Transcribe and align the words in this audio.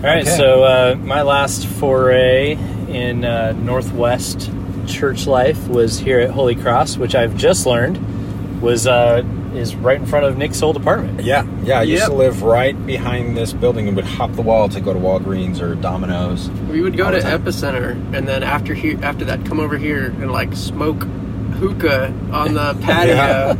All 0.00 0.06
right, 0.06 0.26
Okay. 0.26 0.36
so 0.36 0.64
uh, 0.64 0.96
my 1.02 1.20
last 1.22 1.66
foray 1.66 2.52
in 2.88 3.24
uh, 3.24 3.52
Northwest 3.52 4.50
church 4.86 5.26
life 5.26 5.68
was 5.68 5.98
here 5.98 6.20
at 6.20 6.30
Holy 6.30 6.54
Cross, 6.54 6.96
which 6.96 7.14
I've 7.14 7.36
just 7.36 7.66
learned 7.66 7.98
was 8.62 8.86
uh, 8.86 9.22
is 9.54 9.74
right 9.76 9.98
in 10.00 10.06
front 10.06 10.24
of 10.24 10.38
Nick's 10.38 10.62
old 10.62 10.76
apartment. 10.76 11.20
Yeah, 11.22 11.46
yeah. 11.64 11.80
I 11.80 11.82
used 11.82 12.06
to 12.06 12.14
live 12.14 12.42
right 12.42 12.74
behind 12.86 13.36
this 13.36 13.52
building 13.52 13.88
and 13.88 13.96
would 13.96 14.06
hop 14.06 14.32
the 14.32 14.42
wall 14.42 14.70
to 14.70 14.80
go 14.80 14.94
to 14.94 14.98
Walgreens 14.98 15.60
or 15.60 15.74
Domino's. 15.74 16.48
We 16.70 16.80
would 16.80 16.96
go 16.96 17.10
to 17.10 17.20
time. 17.20 17.42
Epicenter, 17.42 17.90
and 18.16 18.26
then 18.26 18.42
after 18.42 18.72
here, 18.72 18.98
after 19.02 19.26
that, 19.26 19.44
come 19.44 19.60
over 19.60 19.76
here 19.76 20.06
and 20.06 20.30
like 20.32 20.54
smoke 20.56 21.02
hookah 21.58 22.06
on 22.32 22.54
the 22.54 22.74
patio, 22.82 23.14
Yeah. 23.16 23.50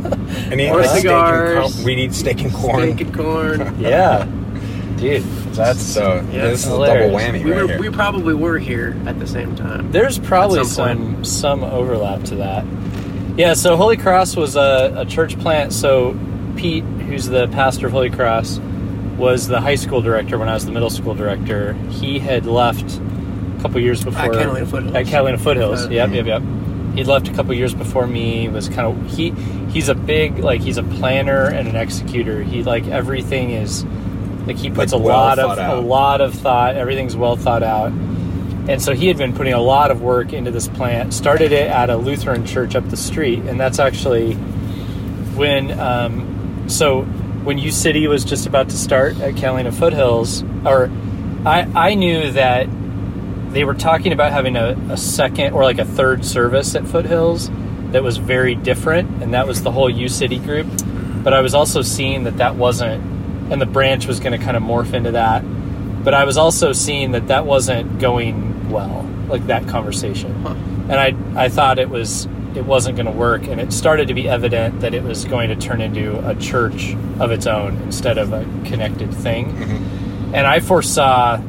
And 0.51 0.59
eat 0.59 0.69
Or 0.69 0.77
like 0.77 0.85
steak 0.89 0.93
and 0.95 1.01
cigars. 1.03 1.73
corn. 1.75 1.85
We'd 1.85 1.99
eat 1.99 2.13
steak 2.15 2.41
and 2.41 2.51
corn. 2.53 2.81
steak 2.95 3.01
and 3.07 3.15
corn. 3.15 3.75
Yeah, 3.79 4.25
dude, 4.97 5.23
that's 5.55 5.81
so 5.81 6.15
Yeah, 6.31 6.47
this 6.49 6.61
is 6.65 6.67
a 6.67 6.77
double 6.77 7.15
whammy 7.15 7.43
We 7.43 7.51
right 7.51 7.61
were, 7.63 7.67
here. 7.67 7.79
we 7.79 7.89
probably 7.89 8.33
were 8.33 8.57
here 8.57 8.99
at 9.05 9.19
the 9.19 9.27
same 9.27 9.55
time. 9.55 9.91
There's 9.91 10.19
probably 10.19 10.63
some 10.65 11.23
some 11.23 11.25
some 11.25 11.63
overlap 11.63 12.23
to 12.25 12.35
that. 12.35 12.65
Yeah, 13.37 13.53
so 13.53 13.75
Holy 13.77 13.97
Cross 13.97 14.35
was 14.35 14.55
a, 14.55 14.93
a 14.97 15.05
church 15.05 15.39
plant. 15.39 15.73
So 15.73 16.17
Pete, 16.55 16.83
who's 16.83 17.25
the 17.25 17.47
pastor 17.47 17.87
of 17.87 17.93
Holy 17.93 18.09
Cross, 18.09 18.59
was 19.17 19.47
the 19.47 19.61
high 19.61 19.75
school 19.75 20.01
director 20.01 20.37
when 20.37 20.49
I 20.49 20.53
was 20.53 20.65
the 20.65 20.71
middle 20.71 20.89
school 20.89 21.13
director. 21.15 21.73
He 21.89 22.19
had 22.19 22.45
left 22.45 22.97
a 22.97 23.61
couple 23.61 23.79
years 23.79 24.03
before 24.03 24.33
Catalina 24.33 24.65
Foothills. 24.65 24.95
At 24.95 25.05
Catalina 25.07 25.37
Foothills. 25.37 25.85
Uh, 25.85 25.89
yep, 25.89 26.11
yep, 26.11 26.25
yep. 26.25 26.41
He'd 26.95 27.07
left 27.07 27.29
a 27.29 27.33
couple 27.33 27.53
years 27.53 27.73
before 27.73 28.05
me. 28.05 28.49
Was 28.49 28.67
kind 28.67 28.87
of 28.87 29.11
he. 29.11 29.31
He's 29.71 29.87
a 29.87 29.95
big 29.95 30.39
like 30.39 30.59
he's 30.59 30.77
a 30.77 30.83
planner 30.83 31.45
and 31.45 31.67
an 31.69 31.75
executor. 31.77 32.43
He 32.43 32.63
like 32.63 32.85
everything 32.87 33.51
is 33.51 33.85
like 34.45 34.57
he 34.57 34.69
puts 34.69 34.91
Like 34.93 35.01
a 35.01 35.03
well 35.03 35.17
lot 35.17 35.39
of 35.39 35.49
thought 35.49 35.59
out. 35.59 35.77
a 35.77 35.81
lot 35.81 36.21
of 36.21 36.33
thought. 36.33 36.75
Everything's 36.75 37.15
well 37.15 37.35
thought 37.35 37.63
out. 37.63 37.91
And 37.91 38.81
so 38.81 38.93
he 38.93 39.07
had 39.07 39.17
been 39.17 39.33
putting 39.33 39.53
a 39.53 39.59
lot 39.61 39.91
of 39.91 40.01
work 40.01 40.33
into 40.33 40.51
this 40.51 40.67
plant. 40.67 41.13
Started 41.13 41.51
it 41.51 41.67
at 41.69 41.89
a 41.89 41.97
Lutheran 41.97 42.45
church 42.45 42.75
up 42.75 42.87
the 42.89 42.97
street, 42.97 43.39
and 43.39 43.59
that's 43.59 43.79
actually 43.79 44.33
when. 45.35 45.77
Um, 45.79 46.65
so 46.69 47.01
when 47.01 47.57
U 47.57 47.71
City 47.71 48.07
was 48.07 48.23
just 48.23 48.45
about 48.45 48.69
to 48.69 48.77
start 48.77 49.19
at 49.19 49.35
Catalina 49.35 49.71
Foothills, 49.71 50.43
or 50.65 50.89
I 51.45 51.67
I 51.73 51.95
knew 51.95 52.31
that 52.33 52.67
they 53.51 53.63
were 53.65 53.73
talking 53.73 54.13
about 54.13 54.31
having 54.31 54.55
a, 54.55 54.77
a 54.89 54.95
second 54.97 55.53
or 55.53 55.63
like 55.63 55.79
a 55.79 55.85
third 55.85 56.23
service 56.23 56.75
at 56.75 56.87
Foothills 56.87 57.49
that 57.91 58.03
was 58.03 58.17
very 58.17 58.55
different, 58.55 59.21
and 59.23 59.33
that 59.33 59.47
was 59.47 59.63
the 59.63 59.71
whole 59.71 59.89
U 59.89 60.07
City 60.07 60.37
group. 60.39 60.67
But 61.23 61.33
I 61.33 61.41
was 61.41 61.53
also 61.53 61.81
seeing 61.81 62.23
that 62.23 62.37
that 62.37 62.55
wasn't, 62.55 63.03
and 63.51 63.61
the 63.61 63.65
branch 63.67 64.07
was 64.07 64.19
going 64.19 64.37
to 64.37 64.43
kind 64.43 64.57
of 64.57 64.63
morph 64.63 64.93
into 64.93 65.11
that. 65.11 65.41
But 66.03 66.15
I 66.15 66.23
was 66.23 66.37
also 66.37 66.73
seeing 66.73 67.11
that 67.11 67.27
that 67.27 67.45
wasn't 67.45 67.99
going 67.99 68.71
well, 68.71 69.07
like 69.27 69.45
that 69.47 69.67
conversation, 69.67 70.33
Huh. 70.41 70.55
and 70.89 70.93
I 70.93 71.13
I 71.45 71.49
thought 71.49 71.77
it 71.77 71.89
was 71.89 72.27
it 72.55 72.65
wasn't 72.65 72.95
going 72.97 73.05
to 73.05 73.11
work, 73.11 73.47
and 73.47 73.61
it 73.61 73.71
started 73.71 74.07
to 74.07 74.13
be 74.13 74.27
evident 74.27 74.81
that 74.81 74.93
it 74.93 75.03
was 75.03 75.25
going 75.25 75.49
to 75.49 75.55
turn 75.55 75.79
into 75.79 76.27
a 76.27 76.35
church 76.35 76.95
of 77.19 77.31
its 77.31 77.45
own 77.45 77.77
instead 77.83 78.17
of 78.17 78.33
a 78.33 78.43
connected 78.65 79.13
thing. 79.13 79.53
Mm-hmm. 79.53 80.35
And 80.35 80.47
I 80.47 80.59
foresaw 80.59 81.39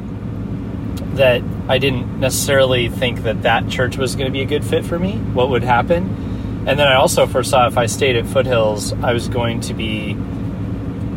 that 1.15 1.41
I 1.67 1.77
didn't 1.77 2.19
necessarily 2.19 2.89
think 2.89 3.23
that 3.23 3.43
that 3.43 3.69
church 3.69 3.97
was 3.97 4.15
going 4.15 4.27
to 4.27 4.31
be 4.31 4.41
a 4.41 4.45
good 4.45 4.63
fit 4.63 4.85
for 4.85 4.97
me, 4.99 5.13
what 5.17 5.49
would 5.49 5.63
happen. 5.63 6.63
And 6.65 6.79
then 6.79 6.87
I 6.87 6.95
also 6.95 7.27
foresaw 7.27 7.67
if 7.67 7.77
I 7.77 7.85
stayed 7.87 8.15
at 8.15 8.25
Foothills, 8.25 8.93
I 8.93 9.13
was 9.13 9.27
going 9.27 9.61
to 9.61 9.73
be 9.73 10.15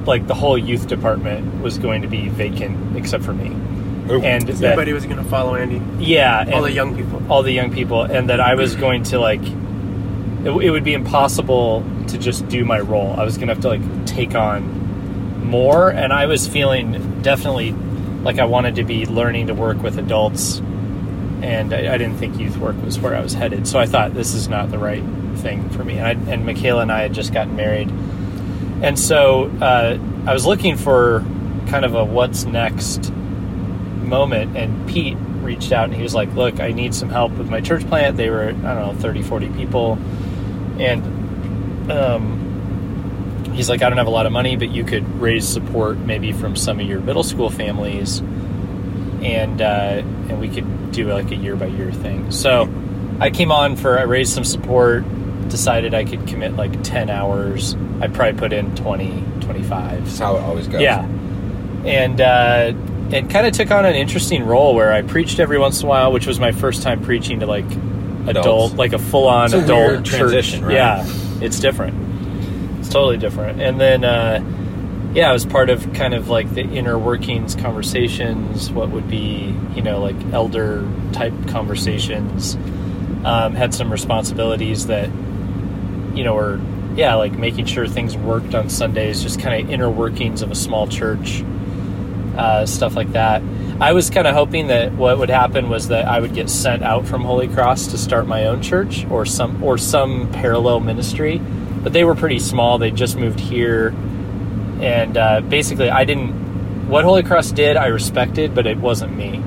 like 0.06 0.26
the 0.26 0.34
whole 0.34 0.56
youth 0.56 0.86
department 0.86 1.62
was 1.62 1.78
going 1.78 2.02
to 2.02 2.08
be 2.08 2.28
vacant 2.28 2.96
except 2.96 3.24
for 3.24 3.32
me. 3.34 3.48
Ooh. 4.12 4.22
And 4.22 4.46
that, 4.46 4.62
Everybody 4.62 4.92
was 4.92 5.04
going 5.04 5.16
to 5.16 5.24
follow 5.24 5.56
Andy. 5.56 5.82
yeah, 6.04 6.48
All 6.54 6.62
the 6.62 6.70
young 6.72 6.96
people. 6.96 7.20
all 7.30 7.42
the 7.42 7.50
young 7.52 7.72
people, 7.72 8.02
and 8.02 8.30
that 8.30 8.40
I 8.40 8.54
was 8.54 8.77
going 8.77 9.02
to 9.04 9.18
like, 9.18 9.42
it, 9.42 10.50
it 10.50 10.70
would 10.70 10.84
be 10.84 10.94
impossible 10.94 11.84
to 12.08 12.16
just 12.18 12.46
do 12.48 12.64
my 12.64 12.78
role. 12.78 13.14
I 13.18 13.24
was 13.24 13.36
going 13.36 13.48
to 13.48 13.55
have 13.55 13.62
to 13.62 13.68
like 13.68 14.06
take 14.06 14.34
on 14.36 15.45
more, 15.45 15.90
and 15.90 16.12
I 16.12 16.27
was 16.27 16.46
feeling 16.46 17.20
definitely 17.22 17.72
like 18.22 18.39
I 18.39 18.45
wanted 18.45 18.77
to 18.77 18.84
be 18.84 19.06
learning 19.06 19.48
to 19.48 19.55
work 19.55 19.83
with 19.83 19.98
adults, 19.98 20.58
and 21.42 21.72
I, 21.74 21.95
I 21.95 21.98
didn't 21.98 22.16
think 22.18 22.39
youth 22.39 22.56
work 22.58 22.77
was 22.84 22.98
where 23.00 23.14
I 23.16 23.20
was 23.20 23.33
headed. 23.33 23.66
So 23.66 23.78
I 23.80 23.86
thought 23.86 24.14
this 24.14 24.34
is 24.34 24.48
not 24.48 24.70
the 24.70 24.78
right 24.78 25.02
thing 25.39 25.68
for 25.70 25.83
me. 25.84 25.98
And, 25.98 26.06
I, 26.28 26.33
and 26.33 26.46
Michaela 26.46 26.83
and 26.83 26.92
I 26.92 27.02
had 27.02 27.12
just 27.12 27.33
gotten 27.33 27.56
married, 27.56 27.90
and 28.83 28.98
so 28.98 29.51
uh, 29.61 29.98
I 30.27 30.33
was 30.33 30.47
looking 30.47 30.77
for 30.77 31.25
kind 31.69 31.85
of 31.85 31.95
a 31.95 32.05
what's 32.05 32.45
next 32.45 33.13
moment 33.13 34.57
and 34.57 34.89
Pete 34.89 35.17
reached 35.47 35.73
out 35.73 35.85
and 35.85 35.95
he 35.95 36.03
was 36.03 36.14
like, 36.14 36.35
"Look, 36.35 36.61
I 36.61 36.73
need 36.73 36.95
some 36.95 37.09
help 37.09 37.33
with 37.33 37.48
my 37.48 37.61
church 37.61 37.87
plant. 37.87 38.17
They 38.17 38.31
were, 38.31 38.48
I 38.48 38.51
don't 38.53 38.63
know, 38.63 38.95
30, 38.95 39.23
40 39.23 39.48
people." 39.51 39.98
And 40.79 41.91
um, 41.91 43.53
he's 43.55 43.69
like, 43.69 43.83
"I 43.83 43.89
don't 43.89 43.98
have 43.98 44.07
a 44.07 44.11
lot 44.11 44.27
of 44.27 44.33
money, 44.33 44.57
but 44.57 44.70
you 44.70 44.85
could 44.85 45.20
raise 45.20 45.48
support 45.48 45.98
maybe 45.98 46.33
from 46.33 46.57
some 46.57 46.81
of 46.81 46.87
your 46.87 47.01
middle 47.01 47.23
school 47.23 47.51
families 47.51 48.20
and 49.23 49.63
uh, 49.63 50.03
and 50.29 50.41
we 50.41 50.48
could 50.48 50.93
do 50.93 51.11
like 51.13 51.31
a 51.31 51.37
year 51.37 51.57
by 51.57 51.67
year 51.67 51.93
thing." 51.93 52.31
So 52.31 52.69
I 53.20 53.31
came 53.31 53.51
on 53.51 53.77
for 53.77 53.98
I 53.98 54.03
raised 54.03 54.35
some 54.35 54.45
support, 54.45 55.05
decided 55.48 55.95
I 55.95 56.05
could 56.05 56.27
commit 56.27 56.55
like 56.57 56.83
10 56.83 57.11
hours. 57.11 57.74
I 58.01 58.08
probably 58.08 58.39
put 58.39 58.52
in 58.52 58.74
20, 58.77 59.24
25. 59.40 60.05
That's 60.05 60.18
how 60.18 60.36
it 60.36 60.40
always 60.40 60.68
goes. 60.68 60.80
Yeah, 60.80 61.05
and 61.84 62.20
uh, 62.20 62.73
and 63.12 63.30
kind 63.30 63.46
of 63.46 63.52
took 63.52 63.70
on 63.70 63.84
an 63.84 63.95
interesting 63.95 64.45
role 64.45 64.74
where 64.74 64.92
I 64.92 65.02
preached 65.02 65.39
every 65.39 65.58
once 65.58 65.80
in 65.80 65.86
a 65.86 65.89
while, 65.89 66.12
which 66.12 66.27
was 66.27 66.40
my 66.40 66.52
first 66.52 66.83
time 66.83 67.02
preaching 67.02 67.40
to 67.40 67.46
like 67.46 67.64
adult, 67.64 68.29
Adults. 68.29 68.74
like 68.74 68.92
a 68.92 68.98
full 68.98 69.29
on 69.29 69.55
adult 69.55 70.05
transition, 70.05 70.64
right? 70.64 70.74
Yeah, 70.74 71.05
it's 71.40 71.61
different. 71.61 72.80
It's 72.80 72.89
totally 72.89 73.17
different. 73.17 73.61
And 73.61 73.80
then 73.80 74.05
uh, 74.05 74.42
yeah, 75.14 75.30
I 75.30 75.33
was 75.33 75.46
part 75.46 75.70
of 75.70 75.92
kind 75.95 76.14
of 76.14 76.28
like 76.28 76.52
the 76.52 76.63
inner 76.63 76.98
workings 76.98 77.55
conversations. 77.55 78.70
What 78.70 78.90
would 78.90 79.08
be 79.08 79.55
you 79.74 79.83
know 79.83 80.01
like 80.01 80.17
elder 80.33 80.86
type 81.13 81.33
conversations. 81.48 82.57
Um, 83.24 83.55
had 83.55 83.74
some 83.74 83.90
responsibilities 83.90 84.86
that 84.86 85.11
you 86.16 86.24
know 86.24 86.36
or 86.36 86.60
yeah 86.96 87.14
like 87.14 87.32
making 87.32 87.66
sure 87.66 87.86
things 87.86 88.16
worked 88.16 88.54
on 88.54 88.68
Sundays, 88.70 89.22
just 89.22 89.38
kind 89.40 89.62
of 89.64 89.70
inner 89.70 89.90
workings 89.90 90.42
of 90.42 90.50
a 90.50 90.54
small 90.54 90.86
church 90.88 91.42
uh, 92.36 92.66
stuff 92.66 92.96
like 92.96 93.12
that. 93.12 93.42
I 93.80 93.92
was 93.92 94.10
kind 94.10 94.27
of 94.27 94.34
hoping 94.34 94.66
that 94.68 94.92
what 94.92 95.18
would 95.18 95.30
happen 95.30 95.68
was 95.68 95.88
that 95.88 96.06
I 96.06 96.20
would 96.20 96.34
get 96.34 96.48
sent 96.50 96.82
out 96.82 97.06
from 97.06 97.22
Holy 97.24 97.48
Cross 97.48 97.88
to 97.88 97.98
start 97.98 98.27
my 98.27 98.46
own 98.46 98.62
church 98.62 99.06
or 99.10 99.24
some 99.27 99.62
or 99.62 99.78
some 99.78 100.30
parallel 100.32 100.80
ministry, 100.80 101.38
but 101.38 101.92
they 101.92 102.04
were 102.04 102.14
pretty 102.14 102.38
small. 102.38 102.78
They 102.78 102.90
just 102.90 103.16
moved 103.16 103.40
here, 103.40 103.88
and 104.80 105.16
uh, 105.16 105.40
basically, 105.42 105.90
I 105.90 106.04
didn't. 106.04 106.88
What 106.88 107.04
Holy 107.04 107.22
Cross 107.22 107.52
did, 107.52 107.77
I 107.77 107.86
respected, 107.86 108.54
but 108.54 108.66
it 108.66 108.78
wasn't 108.78 109.16
me, 109.16 109.38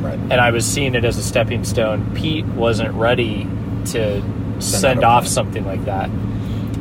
Right. 0.00 0.18
and 0.18 0.34
I 0.34 0.50
was 0.50 0.64
seeing 0.64 0.94
it 0.94 1.04
as 1.04 1.18
a 1.18 1.22
stepping 1.22 1.62
stone. 1.64 2.14
Pete 2.14 2.46
wasn't 2.46 2.94
ready 2.94 3.46
to 3.86 4.22
send, 4.60 5.02
a 5.02 5.06
off 5.06 5.26
something 5.26 5.64
like 5.64 5.84
that, 5.84 6.10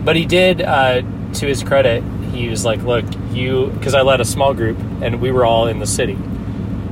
but 0.03 0.15
he 0.15 0.25
did. 0.25 0.61
Uh, 0.61 1.01
to 1.33 1.47
his 1.47 1.63
credit, 1.63 2.03
he 2.31 2.47
was 2.49 2.63
like, 2.65 2.83
"Look, 2.83 3.05
you," 3.31 3.71
because 3.77 3.93
I 3.93 4.01
led 4.01 4.21
a 4.21 4.25
small 4.25 4.53
group, 4.53 4.77
and 5.01 5.21
we 5.21 5.31
were 5.31 5.45
all 5.45 5.67
in 5.67 5.79
the 5.79 5.87
city, 5.87 6.17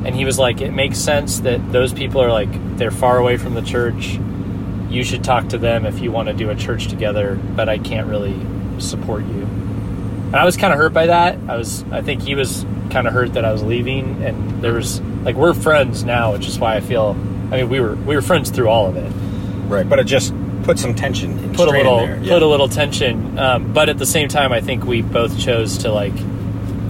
and 0.06 0.16
he 0.16 0.26
was 0.26 0.40
like, 0.40 0.62
"It 0.62 0.72
makes 0.72 0.98
sense 0.98 1.40
that 1.42 1.72
those 1.72 1.94
people 1.94 2.22
are 2.22 2.32
like 2.32 2.50
they're 2.78 2.92
far 2.92 3.18
away 3.18 3.38
from 3.38 3.54
the 3.54 3.62
church. 3.62 4.20
You 4.90 5.04
should 5.04 5.24
talk 5.24 5.50
to 5.50 5.58
them 5.58 5.86
if 5.86 6.00
you 6.00 6.12
want 6.12 6.28
to 6.28 6.34
do 6.34 6.50
a 6.50 6.56
church 6.56 6.88
together, 6.88 7.40
but 7.56 7.70
I 7.70 7.78
can't 7.78 8.08
really 8.08 8.36
support 8.80 9.24
you." 9.26 9.48
And 10.28 10.36
I 10.36 10.46
was 10.46 10.58
kind 10.58 10.74
of 10.74 10.80
hurt 10.80 10.94
by 10.94 11.08
that. 11.08 11.38
I 11.48 11.58
was, 11.58 11.84
I 11.92 12.02
think 12.02 12.22
he 12.22 12.36
was 12.36 12.66
kind 12.90 13.06
of 13.06 13.14
hurt 13.14 13.34
that 13.34 13.46
I 13.46 13.52
was 13.52 13.64
leaving, 13.64 14.24
and 14.24 14.62
there 14.62 14.74
was 14.74 15.02
like 15.24 15.36
we're 15.36 15.54
friends 15.54 16.04
now, 16.04 16.34
which 16.34 16.48
is 16.48 16.58
why 16.60 16.76
I 16.76 16.80
feel. 16.80 17.16
I 17.52 17.58
mean, 17.58 17.70
we 17.70 17.80
were 17.82 17.96
we 17.96 18.16
were 18.16 18.22
friends 18.22 18.50
through 18.50 18.70
all 18.70 18.88
of 18.88 18.96
it 18.96 19.12
Right. 19.72 19.88
But 19.88 20.00
it 20.00 20.04
just 20.04 20.34
put 20.64 20.78
some 20.80 20.94
tension. 20.96 21.54
put 21.54 21.68
a 21.68 21.72
little 21.72 22.08
put 22.28 22.42
a 22.42 22.48
little 22.48 22.68
tension 22.70 23.38
um, 23.40 23.74
but 23.74 23.90
at 23.90 23.98
the 23.98 24.06
same 24.06 24.28
time 24.28 24.52
i 24.52 24.62
think 24.62 24.86
we 24.86 25.02
both 25.02 25.38
chose 25.40 25.80
to 25.80 25.92
like 25.92 26.14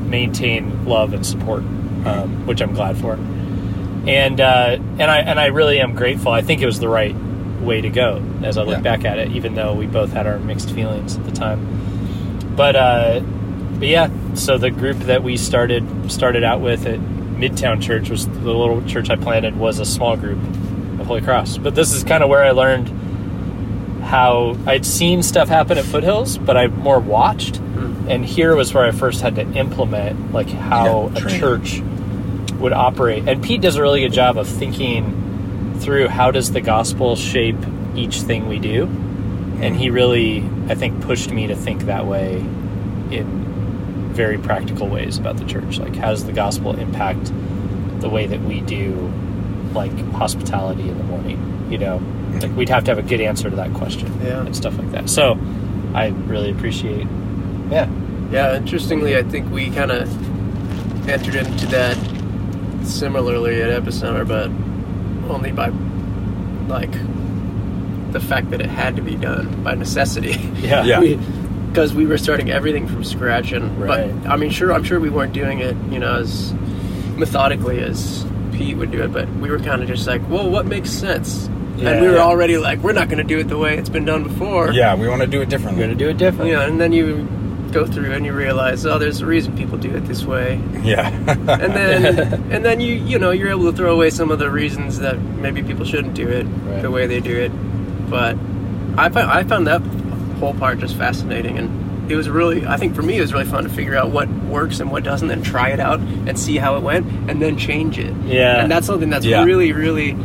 maintain 0.05 0.85
love 0.85 1.13
and 1.13 1.25
support 1.25 1.63
um, 2.05 2.45
which 2.45 2.61
i'm 2.61 2.73
glad 2.73 2.97
for 2.97 3.13
and 4.07 4.41
uh, 4.41 4.77
and 4.99 5.03
i 5.03 5.19
and 5.19 5.39
i 5.39 5.45
really 5.47 5.79
am 5.79 5.95
grateful 5.95 6.31
i 6.31 6.41
think 6.41 6.61
it 6.61 6.65
was 6.65 6.79
the 6.79 6.89
right 6.89 7.15
way 7.61 7.79
to 7.81 7.89
go 7.89 8.21
as 8.43 8.57
i 8.57 8.63
look 8.63 8.77
Yeah. 8.77 8.81
back 8.81 9.05
at 9.05 9.19
it 9.19 9.31
even 9.31 9.55
though 9.55 9.73
we 9.73 9.85
both 9.87 10.11
had 10.11 10.27
our 10.27 10.39
mixed 10.39 10.71
feelings 10.71 11.15
at 11.15 11.23
the 11.25 11.31
time 11.31 12.55
but 12.55 12.75
uh 12.75 13.19
but 13.21 13.87
yeah 13.87 14.09
so 14.33 14.57
the 14.57 14.71
group 14.71 14.97
that 14.99 15.23
we 15.23 15.37
started 15.37 15.85
started 16.11 16.43
out 16.43 16.59
with 16.61 16.85
at 16.87 16.99
midtown 16.99 17.81
church 17.81 18.09
was 18.09 18.27
the 18.27 18.53
little 18.53 18.83
church 18.85 19.09
i 19.09 19.15
planted 19.15 19.55
was 19.57 19.79
a 19.79 19.85
small 19.85 20.17
group 20.17 20.37
of 20.99 21.05
holy 21.07 21.21
cross 21.21 21.57
but 21.57 21.73
this 21.75 21.93
is 21.93 22.03
kind 22.03 22.23
of 22.23 22.29
where 22.29 22.43
i 22.43 22.51
learned 22.51 22.87
how 24.11 24.57
I'd 24.65 24.85
seen 24.85 25.23
stuff 25.23 25.47
happen 25.47 25.77
at 25.77 25.85
Foothills, 25.85 26.37
but 26.37 26.57
I 26.57 26.67
more 26.67 26.99
watched. 26.99 27.55
Hmm. 27.55 28.09
And 28.09 28.25
here 28.25 28.53
was 28.57 28.73
where 28.73 28.83
I 28.83 28.91
first 28.91 29.21
had 29.21 29.35
to 29.35 29.41
implement 29.53 30.33
like 30.33 30.49
how 30.49 31.11
Yeah, 31.15 31.27
a 31.27 31.29
church 31.29 31.79
would 32.59 32.73
operate. 32.73 33.25
And 33.29 33.41
Pete 33.41 33.61
does 33.61 33.77
a 33.77 33.81
really 33.81 34.01
good 34.01 34.11
job 34.11 34.37
of 34.37 34.49
thinking 34.49 35.79
through 35.79 36.09
how 36.09 36.29
does 36.29 36.51
the 36.51 36.59
gospel 36.59 37.15
shape 37.15 37.55
each 37.95 38.21
thing 38.21 38.49
we 38.49 38.59
do. 38.59 38.83
And 39.61 39.77
he 39.77 39.87
hmm. 39.87 39.95
really, 39.95 40.49
I 40.67 40.75
think, 40.75 41.01
pushed 41.03 41.31
me 41.31 41.47
to 41.47 41.55
think 41.55 41.83
that 41.83 42.05
way 42.05 42.35
in 43.11 44.11
very 44.11 44.37
practical 44.37 44.89
ways 44.89 45.19
about 45.19 45.37
the 45.37 45.45
church. 45.45 45.79
Like, 45.79 45.95
how 45.95 46.09
does 46.09 46.25
the 46.25 46.33
gospel 46.33 46.77
impact 46.77 47.31
the 48.01 48.09
way 48.09 48.27
that 48.27 48.41
we 48.41 48.59
do, 48.59 49.09
like, 49.73 49.97
hospitality 50.11 50.89
in 50.89 50.97
the 50.97 51.05
morning? 51.05 51.67
You 51.71 51.77
know, 51.77 52.01
like, 52.39 52.55
we'd 52.55 52.69
have 52.69 52.83
to 52.85 52.91
have 52.91 52.97
a 52.97 53.07
good 53.07 53.21
answer 53.21 53.49
to 53.49 53.55
that 53.55 53.73
question 53.73 54.11
Yeah. 54.23 54.41
and 54.45 54.55
stuff 54.55 54.77
like 54.77 54.91
that. 54.91 55.09
So, 55.09 55.37
I 55.93 56.07
really 56.27 56.51
appreciate, 56.51 57.07
yeah, 57.69 57.87
Yeah, 58.31 58.55
interestingly, 58.55 59.17
I 59.17 59.23
think 59.23 59.51
we 59.51 59.69
kind 59.71 59.91
of 59.91 60.07
entered 61.09 61.35
into 61.35 61.65
that 61.67 61.97
similarly 62.85 63.61
at 63.61 63.83
Epicenter, 63.83 64.25
but 64.27 64.49
only 65.29 65.51
by 65.51 65.67
like 66.67 66.91
the 68.13 68.19
fact 68.19 68.49
that 68.51 68.61
it 68.61 68.69
had 68.69 68.95
to 68.95 69.01
be 69.01 69.15
done 69.15 69.63
by 69.63 69.73
necessity. 69.75 70.37
yeah, 70.61 70.83
Yeah. 71.01 71.15
Because 71.67 71.93
we, 71.93 72.05
were 72.05 72.17
starting 72.17 72.51
everything 72.51 72.85
from 72.87 73.03
scratch, 73.05 73.53
and 73.53 73.77
Right. 73.79 74.13
but 74.23 74.29
I 74.29 74.35
mean, 74.35 74.49
sure, 74.49 74.73
I'm 74.73 74.83
sure 74.83 74.99
we 74.99 75.09
weren't 75.09 75.31
doing 75.33 75.59
it, 75.59 75.75
you 75.89 75.99
know, 75.99 76.19
as 76.19 76.53
methodically 77.15 77.79
as 77.79 78.25
Pete 78.51 78.75
would 78.75 78.91
do 78.91 79.01
it, 79.03 79.13
but 79.13 79.29
we 79.35 79.49
were 79.49 79.59
kind 79.59 79.81
of 79.81 79.87
just 79.87 80.05
like, 80.05 80.21
well, 80.29 80.49
what 80.49 80.65
makes 80.65 80.89
sense? 80.89 81.49
Yeah. 81.81 81.89
and 81.91 82.01
we 82.01 82.07
were 82.07 82.15
Yeah. 82.15 82.21
already 82.23 82.57
like, 82.57 82.79
we're 82.79 82.93
not 82.93 83.07
going 83.09 83.17
to 83.17 83.23
do 83.23 83.39
it 83.39 83.47
the 83.49 83.57
way 83.57 83.77
it's 83.77 83.89
been 83.89 84.05
done 84.05 84.23
before. 84.23 84.71
Yeah, 84.71 84.95
we 84.95 85.07
want 85.07 85.21
to 85.21 85.27
do 85.27 85.41
it 85.41 85.49
differently. 85.49 85.81
we're 85.81 85.87
gonna 85.87 85.97
do 85.99 86.09
it 86.09 86.17
different. 86.17 86.51
Yeah, 86.51 86.61
and 86.67 86.79
then 86.79 86.91
you 86.93 87.27
go 87.71 87.85
through 87.85 88.11
and 88.11 88.25
you 88.25 88.33
realize, 88.33 88.85
oh, 88.85 88.97
there's 88.99 89.21
a 89.21 89.25
reason 89.25 89.55
people 89.57 89.77
do 89.77 89.89
it 89.95 90.05
this 90.05 90.25
way, 90.25 90.59
Yeah. 90.83 91.07
and 91.09 91.47
then 91.47 92.05
and 92.51 92.65
then 92.65 92.81
you 92.81 92.95
you 92.95 93.17
know 93.17 93.31
you're 93.31 93.49
able 93.49 93.71
to 93.71 93.75
throw 93.77 93.93
away 93.93 94.09
some 94.09 94.29
of 94.29 94.39
the 94.39 94.49
reasons 94.51 94.99
that 94.99 95.17
maybe 95.39 95.63
people 95.63 95.85
shouldn't 95.85 96.13
do 96.13 96.27
it 96.27 96.45
Right. 96.67 96.81
the 96.81 96.91
way 96.91 97.07
they 97.07 97.19
do 97.21 97.35
it. 97.37 97.51
But 98.09 98.35
I 98.97 99.07
found 99.09 99.31
I 99.31 99.43
found 99.43 99.67
that 99.67 99.81
whole 100.39 100.53
part 100.53 100.79
just 100.79 100.97
fascinating, 100.97 101.57
and 101.57 102.11
it 102.11 102.15
was 102.17 102.27
really 102.29 102.65
I 102.67 102.75
think 102.75 102.93
for 102.93 103.03
me 103.03 103.17
it 103.17 103.21
was 103.21 103.31
really 103.31 103.45
fun 103.45 103.63
to 103.63 103.69
figure 103.69 103.95
out 103.95 104.09
what 104.11 104.27
works 104.49 104.81
and 104.81 104.91
what 104.91 105.03
doesn't, 105.05 105.31
and 105.31 105.43
try 105.45 105.69
it 105.69 105.79
out 105.79 105.99
and 106.01 106.37
see 106.37 106.57
how 106.57 106.75
it 106.75 106.83
went, 106.83 107.05
and 107.29 107.41
then 107.41 107.57
change 107.57 107.97
it. 107.97 108.13
Yeah. 108.27 108.61
and 108.61 108.69
that's 108.69 108.85
something 108.85 109.09
that's 109.09 109.25
Yeah. 109.25 109.45
really 109.45 109.71
really 109.71 110.17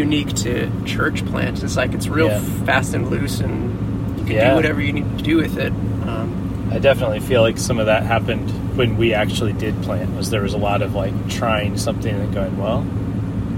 unique 0.00 0.32
to 0.34 0.70
church 0.86 1.24
plants. 1.26 1.62
It's 1.62 1.76
like 1.76 1.92
it's 1.92 2.08
real 2.08 2.28
Yeah. 2.28 2.40
fast 2.64 2.94
and 2.94 3.10
loose, 3.10 3.40
and 3.40 4.18
you 4.18 4.24
can 4.24 4.34
Yeah. 4.34 4.50
do 4.50 4.56
whatever 4.56 4.80
you 4.80 4.92
need 4.92 5.18
to 5.18 5.22
do 5.24 5.36
with 5.36 5.58
it. 5.58 5.72
Um, 6.06 6.70
I 6.72 6.78
definitely 6.78 7.20
feel 7.20 7.42
like 7.42 7.58
some 7.58 7.78
of 7.78 7.86
that 7.86 8.04
happened 8.04 8.50
when 8.76 8.96
we 8.96 9.12
actually 9.12 9.52
did 9.52 9.80
plant. 9.82 10.16
Was 10.16 10.30
there 10.30 10.42
was 10.42 10.54
a 10.54 10.58
lot 10.58 10.80
of 10.82 10.94
like 10.94 11.12
trying 11.28 11.76
something 11.76 12.14
and 12.14 12.32
going, 12.32 12.56
well, 12.58 12.84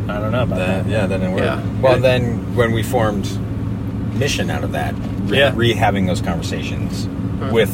I 0.09 0.19
don't 0.19 0.33
know 0.33 0.43
about 0.43 0.59
That- 0.59 0.85
that. 0.85 0.91
yeah, 0.91 1.07
that 1.07 1.19
didn't 1.21 1.33
work. 1.35 1.45
Yeah. 1.45 1.61
Well, 1.81 1.99
then 2.01 2.55
when 2.57 2.73
we 2.73 2.83
formed 2.83 3.29
Mission 4.19 4.51
out 4.51 4.65
of 4.65 4.73
that, 4.73 4.95
re, 5.27 5.39
Yeah. 5.39 5.53
re 5.55 5.73
having 5.75 6.07
those 6.07 6.21
conversations 6.21 7.09
with 7.51 7.71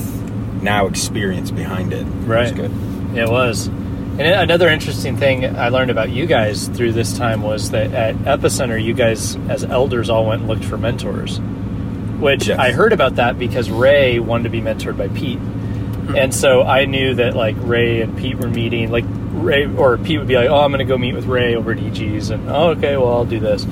now 0.62 0.86
experience 0.86 1.50
behind 1.50 1.92
it, 1.92 2.06
Right. 2.26 2.42
was 2.42 2.52
good. 2.52 2.70
Yeah, 3.14 3.22
it 3.24 3.30
was. 3.30 3.70
And 4.18 4.26
another 4.26 4.68
interesting 4.68 5.16
thing 5.16 5.44
I 5.56 5.68
learned 5.68 5.92
about 5.92 6.10
you 6.10 6.26
guys 6.26 6.66
through 6.66 6.92
this 6.92 7.16
time 7.16 7.40
was 7.42 7.70
that 7.70 7.92
at 7.92 8.16
Epicenter, 8.16 8.82
you 8.82 8.92
guys 8.92 9.36
as 9.48 9.62
elders 9.62 10.10
all 10.10 10.26
went 10.26 10.40
and 10.40 10.48
looked 10.48 10.64
for 10.64 10.76
mentors. 10.76 11.38
Which 12.18 12.48
Yes. 12.48 12.58
I 12.58 12.72
heard 12.72 12.92
about 12.92 13.14
that 13.16 13.38
because 13.38 13.70
Ray 13.70 14.18
wanted 14.18 14.44
to 14.44 14.48
be 14.50 14.60
mentored 14.60 14.96
by 14.98 15.06
Pete. 15.06 15.38
Hmm. 15.38 16.16
And 16.16 16.34
so 16.34 16.62
I 16.62 16.84
knew 16.86 17.14
that 17.14 17.36
like 17.36 17.54
Ray 17.60 18.00
and 18.00 18.18
Pete 18.18 18.38
were 18.38 18.48
meeting, 18.48 18.90
like 18.90 19.04
Ray 19.34 19.66
or 19.66 19.96
Pete 19.98 20.18
would 20.18 20.26
be 20.26 20.34
like, 20.34 20.48
"Oh, 20.50 20.62
I'm 20.62 20.72
going 20.72 20.80
to 20.80 20.84
go 20.84 20.98
meet 20.98 21.14
with 21.14 21.26
Ray 21.26 21.54
over 21.54 21.70
at 21.70 21.78
EG's," 21.78 22.30
and 22.30 22.50
oh, 22.50 22.70
okay, 22.70 22.96
well, 22.96 23.12
I'll 23.12 23.24
do 23.24 23.38
this. 23.38 23.64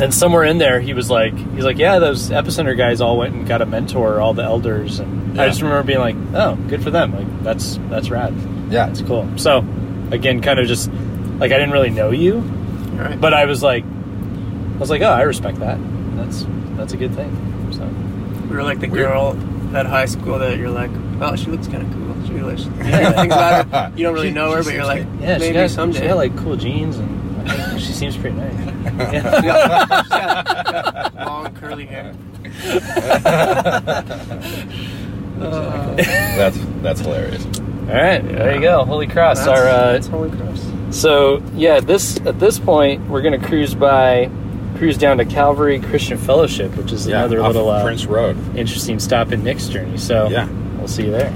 And 0.00 0.14
somewhere 0.14 0.44
in 0.44 0.56
there, 0.56 0.80
he 0.80 0.94
was 0.94 1.10
like, 1.10 1.34
he's 1.54 1.64
like, 1.64 1.76
"Yeah, 1.76 1.98
those 1.98 2.30
epicenter 2.30 2.74
guys 2.74 3.02
all 3.02 3.18
went 3.18 3.34
and 3.34 3.46
got 3.46 3.60
a 3.60 3.66
mentor, 3.66 4.18
all 4.18 4.32
the 4.32 4.44
elders," 4.44 4.98
and 4.98 5.38
I 5.38 5.46
just 5.48 5.60
remember 5.60 5.82
being 5.82 5.98
like, 5.98 6.16
"Oh, 6.32 6.54
good 6.68 6.82
for 6.82 6.90
them! 6.90 7.14
Like 7.14 7.42
that's 7.42 7.78
that's 7.90 8.08
rad. 8.08 8.32
Yeah. 8.70 8.88
it's 8.90 9.02
cool." 9.02 9.28
So, 9.36 9.64
again, 10.10 10.40
kind 10.40 10.58
of 10.58 10.66
just 10.66 10.90
like 11.38 11.52
I 11.52 11.58
didn't 11.58 11.72
really 11.72 11.90
know 11.90 12.10
you, 12.10 12.36
all 12.36 12.98
right. 13.04 13.20
but 13.20 13.34
I 13.34 13.44
was 13.46 13.62
like, 13.62 13.84
I 13.84 14.78
was 14.78 14.90
like, 14.90 15.02
"Oh, 15.02 15.10
I 15.10 15.22
respect 15.22 15.58
that. 15.60 15.78
That's 16.16 16.46
that's 16.76 16.92
a 16.92 16.96
good 16.96 17.14
thing." 17.14 17.30
So, 17.72 17.84
We 18.48 18.56
were 18.56 18.62
like 18.62 18.80
the 18.80 18.88
Weird. 18.88 19.08
girl 19.08 19.36
at 19.76 19.86
high 19.86 20.06
school 20.06 20.38
that 20.40 20.58
you're 20.58 20.70
like, 20.70 20.90
oh, 21.20 21.36
she 21.36 21.46
looks 21.46 21.68
kind 21.68 21.82
of 21.84 21.92
cool. 21.92 22.26
She 22.26 22.32
looks, 22.42 22.64
yeah, 22.78 23.22
about. 23.62 23.96
You 23.96 24.04
don't 24.04 24.14
really 24.18 24.28
She- 24.28 24.34
know 24.34 24.50
her, 24.52 24.62
but 24.64 24.74
you're 24.74 24.84
seems 24.84 25.06
like, 25.06 25.06
yeah, 25.20 25.38
maybe 25.38 25.46
she 25.46 25.52
got 25.52 25.70
someday. 25.70 26.00
she 26.00 26.06
got 26.08 26.16
like 26.16 26.36
cool 26.36 26.56
jeans, 26.56 26.96
and 26.98 27.48
I 27.48 27.54
think 27.68 27.80
she 27.80 27.92
seems 27.92 28.16
pretty 28.16 28.36
nice. 28.36 28.52
She 28.56 28.64
Yeah. 28.98 29.40
she 29.40 29.46
got 29.46 31.14
long 31.14 31.54
curly 31.54 31.86
hair. 31.86 32.14
Uh, 35.40 35.94
That's 35.96 36.58
that's 36.82 37.00
hilarious. 37.00 37.44
All 37.90 37.96
right, 37.96 38.22
there 38.26 38.54
you 38.54 38.60
go. 38.60 38.84
Holy 38.84 39.06
Cross. 39.06 39.38
that's, 39.38 39.48
Our 39.48 39.66
uh, 39.68 39.92
that's 39.92 40.06
Holy 40.06 40.30
Cross. 40.30 40.64
So 40.90 41.42
yeah, 41.54 41.80
this 41.80 42.18
at 42.20 42.38
this 42.38 42.58
point 42.58 43.08
we're 43.08 43.22
gonna 43.22 43.38
cruise 43.44 43.74
by, 43.74 44.30
cruise 44.76 44.96
down 44.96 45.18
to 45.18 45.24
Calvary 45.24 45.80
Christian 45.80 46.16
Fellowship, 46.18 46.74
which 46.76 46.92
is 46.92 47.06
Yeah, 47.06 47.18
another 47.18 47.40
off 47.42 47.48
little 47.54 47.68
uh, 47.68 47.82
Prince 47.82 48.06
Road. 48.06 48.36
interesting 48.56 48.98
stop 49.00 49.32
in 49.32 49.42
Nick's 49.42 49.68
journey. 49.68 49.96
So 49.98 50.28
Yeah. 50.28 50.48
we'll 50.78 50.88
see 50.88 51.04
you 51.04 51.10
there. 51.10 51.32